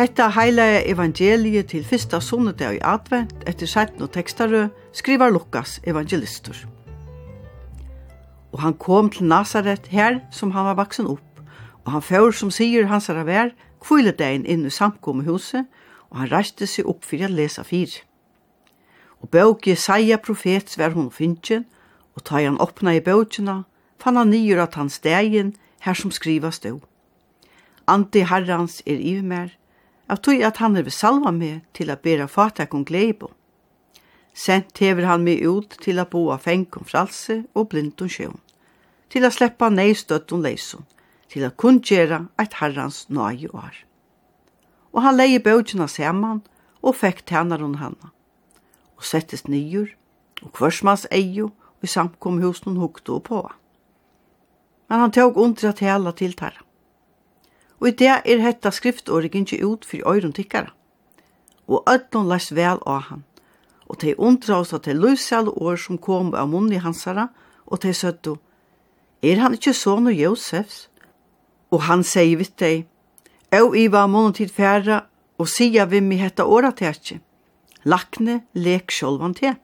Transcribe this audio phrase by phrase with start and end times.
[0.00, 4.62] Hetta heila evangeliet til fyrsta sunnedag i advent etter 17 og tekstare
[4.96, 6.56] skrivar Lukas evangelistur.
[8.52, 11.42] Og han kom til Nazaret her som han var vaksen opp,
[11.84, 13.52] og han fyrir som sier hans er vær,
[13.84, 15.68] kvilledegin inn i samkommehuset,
[16.08, 18.00] og han reiste seg opp for å lesa fyr.
[19.20, 21.68] Og bøk Jesaja profets var hun finnkjen,
[22.16, 23.66] og ta han åpna i bøkjena,
[24.00, 26.78] fann han nyr at hans degin her som skriva stå.
[27.84, 29.59] Anti herrans er i mer,
[30.10, 33.30] av tog at han hever salva meg til at bera fatakon gleibo.
[34.34, 38.38] Sent hever han meg ut til at boa fengkom fralse og blindon sjøen,
[39.10, 40.86] til at sleppa nei støtton leison,
[41.30, 43.74] til at kun gjera eit herrans nøye år.
[44.90, 46.42] Og han leie bøtjena saman
[46.82, 48.10] og fekk tænar hon hanna,
[48.98, 49.92] og settes nyur,
[50.42, 53.44] og kvørsmans eio, og i samkom husen hukte og på.
[54.88, 56.69] Men han tåg undra til alla tæra
[57.80, 60.72] og i det er hetta skriftåret ikke ut for øyren tikkara.
[61.68, 63.24] Og ødlån lest vel av han,
[63.88, 67.28] og de undra oss at de løsjale år som kom av munnen i hansara,
[67.66, 68.36] og de søtto,
[69.22, 70.88] er han ikke sånn av Josefs?
[71.70, 72.86] Og han sier vidt deg,
[73.52, 75.04] «Au iva munnen tid færa,
[75.38, 77.20] og sier vi mi hetta åra tætje.
[77.84, 79.54] Lakne lek sjolvan te.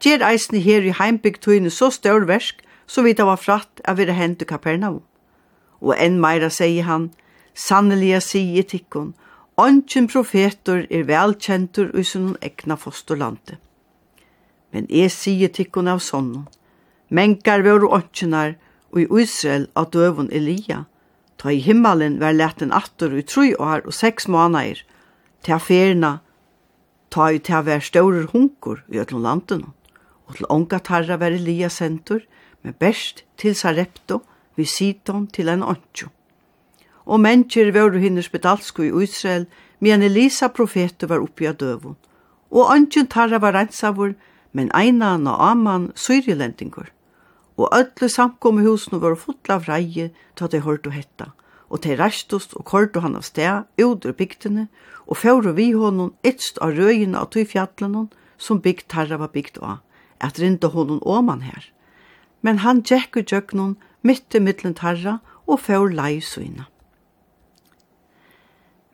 [0.00, 4.04] Gjer eisne her i heimbygd så stør versk, så vidt det var fratt av vi
[4.04, 5.02] det hendt i Kapernaum.
[5.80, 7.10] Og enn meira sier han,
[7.54, 9.14] Sanneliga sige tikkun,
[9.56, 13.58] ongen profetor er velkjentur i sin egna fosterlande.
[14.72, 16.46] Men jeg sige tikkun av sonnen,
[17.10, 18.54] menkar våre ongenar
[18.92, 20.84] og i Israel av døvun Elia,
[21.38, 24.82] ta i himmelen var leten atter i tru år og seks månader,
[25.42, 26.20] ta affærna,
[27.10, 29.66] ta i ta vær større hunkur i øtlom landen,
[30.26, 32.22] og til ånga tarra var Elia sentur,
[32.62, 34.22] men best til Sarepto,
[34.56, 36.12] vi siton til en ongen
[37.10, 39.46] og mennesker var hinner spedalsko i Israel,
[39.80, 41.96] men Elisa profetet var oppi av døvun.
[42.50, 44.14] Og ønsken tarra var rensavur,
[44.52, 46.86] men eina na aman syrilentingur.
[47.56, 51.32] Og ödlu samkomme husnu var fotla av reie til at de hørt hetta.
[51.70, 54.68] Og de rastust og kordu han av sted, ur bygdene,
[55.06, 58.06] og fjore vi honom etst av røyene av tog fjallene
[58.38, 59.82] som bygd tarra var bygd av,
[60.20, 61.70] at rinda honom åman her.
[62.42, 66.69] Men han tjekk og tjøkk noen mitt i middelen tarra og fjore leisøyna.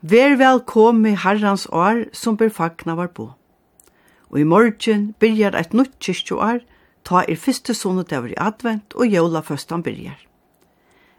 [0.07, 0.61] Vær vel
[1.09, 3.33] i herrans år som ber fagna var på.
[4.31, 6.61] Og i morgen byrjar eit nytt kyrkjoar,
[7.03, 10.21] ta er fyrste sonnet over i advent og jævla førstan byrjar.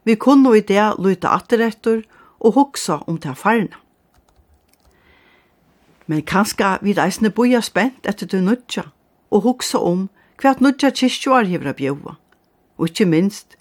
[0.06, 2.06] Vi kunne i det lyta atterrettur
[2.40, 3.76] og hoksa om ta farna.
[6.08, 8.86] Men kanska vi reisne boja spent etter du nutja
[9.32, 10.08] og hoksa om
[10.40, 12.16] hva nødja kyrkjoar hever a bjøva.
[12.78, 13.58] og ikkje minst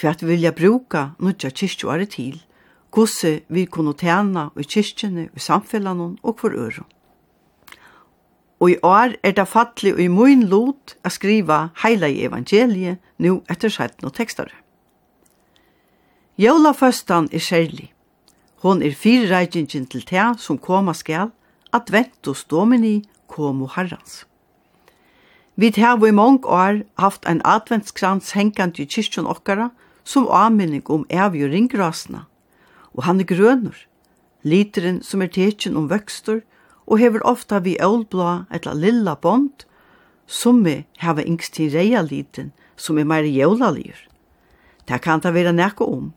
[0.00, 2.42] hva vi vilja bruka nutja kyrkjoar til–
[2.90, 6.84] gosse vi kunne tjene i kyrkjene, i samfellene og for øre.
[8.60, 13.40] Og i år er det fattelig og i mun lot å skriva hele evangeliet nå
[13.52, 14.48] etter sætten og tekster.
[16.40, 17.90] Jøla førstan er kjærlig.
[18.64, 21.30] Hon er firereikingen til te som koma skal,
[21.72, 24.24] adventus domini komo herrans.
[25.56, 29.70] Vi har i mange år haft en adventskrans hengant i kyrkjen okkara
[30.04, 32.24] som avminning om evig ringrasna–
[32.96, 33.76] og han er grønur.
[34.42, 36.42] Literen som er tekin om vøkstur
[36.86, 39.66] og hever ofta vi ølblå etla lilla bond,
[40.26, 43.98] summe hava yngst til reia liten som er meir jævlaligur.
[44.86, 46.12] Det kan ta vera nekko om.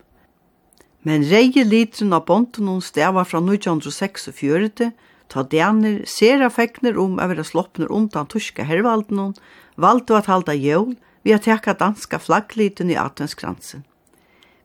[1.02, 4.90] Men reie literen av bonden hon stava fra 1946,
[5.30, 9.36] ta daner sera fekner om å vera sloppner undan tuska hervalden hon,
[9.80, 13.84] valgte at halda jævl vi å tekka danska flaggliten i atvenskransen.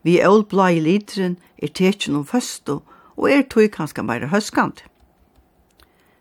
[0.06, 2.76] Vi ålblai litren er tekin om føstu
[3.16, 4.84] og er tog kanska meira høskant.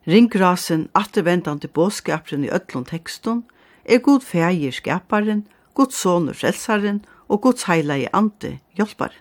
[0.09, 3.43] Ringrasen atterventande båskaperen i öllum tekstum
[3.85, 5.45] er god fægir skaparen,
[5.75, 9.21] god sonur frelsaren og god heila i ante hjelparen.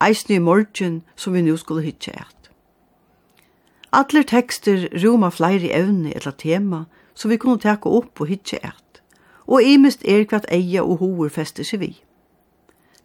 [0.00, 2.50] Eisne i morgen som vi nu skulle hitje eit.
[3.92, 6.84] Atler tekster roma fleiri evne eller tema
[7.14, 9.00] som vi kunne teka opp og hitje eit.
[9.46, 11.92] Og imest er kvart eia og hoer fester seg vi.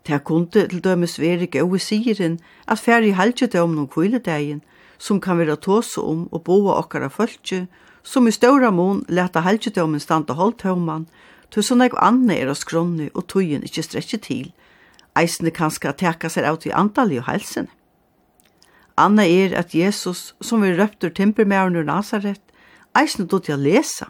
[0.03, 4.61] Ta kunde til dømes veri gode siren at færre i halgjedømmen om kviledegin,
[4.97, 7.67] som kan vera tåse om og boa okkara fölkje,
[8.03, 11.07] som i ståra mån leta halgjedømmen standa holdtømman,
[11.51, 14.47] til sånn eg anne er av skronni og tøyen ikkje strekje til,
[15.17, 17.67] eisne kanska teka seg av til antall og halsen.
[18.97, 22.41] Anna er at Jesus, som vi røpter timpermæren ur Nazaret,
[22.97, 24.09] eisne då til å lesa,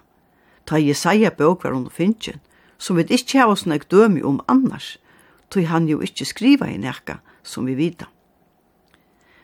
[0.65, 2.39] ta Jesaja bøk var under finnjen,
[2.77, 4.97] som vi ikkje har oss nek dømi om annars,
[5.51, 8.07] tog han jo ikkje skriva i nekka, som vi vita.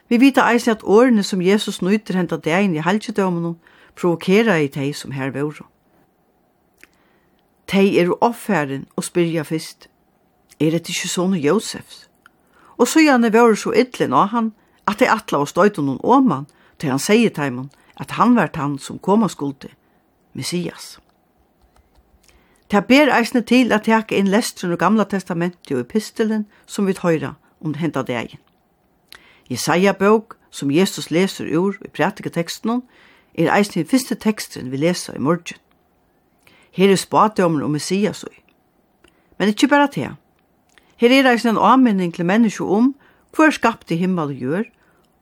[0.07, 3.57] Vi vita eisen at årene som Jesus nøyter henta degen i halgjedømmen
[3.97, 5.65] provokera i teg som her vore.
[7.67, 9.89] Teg er oppfæren og spyrja fyrst,
[10.59, 12.05] er det ikkje sånn Josefs?
[12.77, 14.53] Og så gjerne vore så ytlen av han,
[14.87, 16.47] at det atla og støyte noen åman,
[16.79, 17.67] til han sier teimen
[17.97, 19.73] at han vært han som koma skulde,
[20.37, 20.95] Messias.
[22.71, 26.95] Det ber eisne til at jeg inn lestren og gamla testamentet og epistelen som vi
[26.99, 28.35] høyra om det henta deg.
[29.47, 32.81] Jesaja bøk, som Jesus leser ur i prætike teksten,
[33.37, 35.55] er eisne den første teksten vi leser i morgen.
[36.71, 38.33] Her er spatdommer om Messias og.
[39.39, 40.17] Men ikkje bare til.
[40.97, 42.95] Her er eisne en anmenning til menneskje om
[43.35, 44.65] hver skapte himmel og gjør,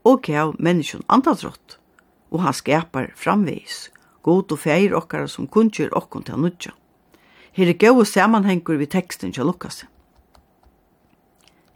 [0.05, 1.77] og gav menneskjen andadrott,
[2.31, 3.91] og han skapar framveis,
[4.23, 6.73] god og feir okkara som kunngjør okkon til nudja.
[7.55, 9.85] Her er gode samanhengur við tekstin til Lukas.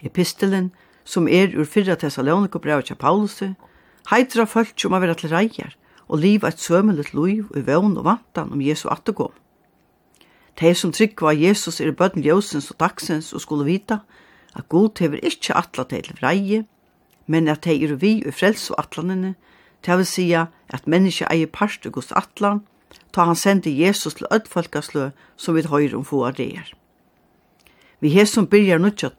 [0.03, 0.73] Epistelen,
[1.07, 3.37] som er ur fyrra Thessalonikobrau til Paulus,
[4.11, 5.75] heitra folk som har vært til reier,
[6.11, 9.31] og liv eit sømelet liv i vøvn og vantan om Jesu attegåm.
[10.59, 14.01] De som tryggva Jesus er bøtten ljósens og dagsens og skulle vita
[14.59, 16.65] at God hever ikkje atla til til vreie,
[17.27, 19.35] men at de er vi og frels og atlanene,
[19.81, 22.65] til å si at menneske eier parst og atlan,
[23.11, 26.73] ta han sendi Jesus til öll folkaslø som vi høyr om få der.
[27.99, 29.09] Vi hesum byrjar nutja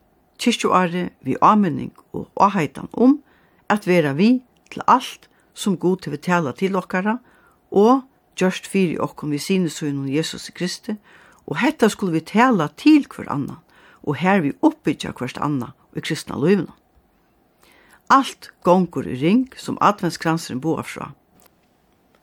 [0.41, 3.19] kyrkjuare vi avmenning og avheitan om
[3.69, 4.41] at vera vi
[4.71, 7.19] til alt som god til vi tala til okkara
[7.71, 8.01] og
[8.39, 10.95] gjørst fyri okkom vi sinesunnen Jesus Kristi
[11.45, 13.61] og hetta skulle vi tala til hver annan
[14.01, 16.73] og her vi oppbyggja hvert annan i kristna løyvna.
[18.09, 21.11] Alt gongur i ring som adventskranseren boar fra,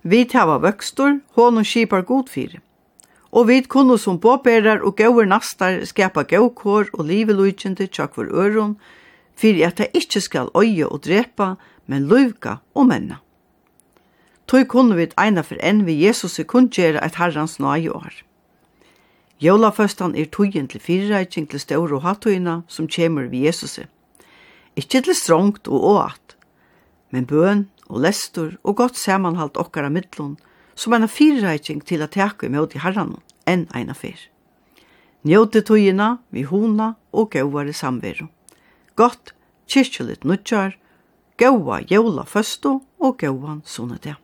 [0.02, 2.60] Vi hava vøkstor, og skipar god fyrir.
[3.32, 8.76] Og vi kunne som påbærar og gauer nastar skapa gaukår og livelujkjende for øron,
[9.36, 11.54] fyrir at det ikkje skal øye og drepa,
[11.86, 13.18] men løyvka og menna.
[14.48, 18.12] Tøy kunne vi eina for enn vi Jesus i kundgjera et herrans nøye år.
[19.40, 23.84] Jólaføstan er tøyen til fyrirækking til stør og hattøyna som kjemur vi Jesus i.
[24.76, 26.36] Ikkje til strongt og åat,
[27.10, 30.36] men bøn og lestur og godt samanhalt okkara mittlun,
[30.74, 33.16] som en fyrirreiking til at teka imot i herran
[33.48, 34.18] enn eina fyr.
[35.26, 38.28] Njóti tøyina, vi hona og gauare samveru.
[38.94, 39.34] Gott,
[39.66, 40.76] kyrkjulit nudjar,
[41.38, 44.16] gaua jævla føstu og gauan sunnetia.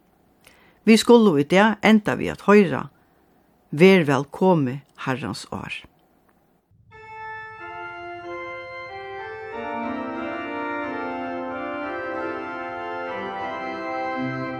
[0.84, 2.88] Vi skulle i det enda vi at høyra,
[3.74, 5.80] Vær velkomme herrans år.
[14.16, 14.53] Musik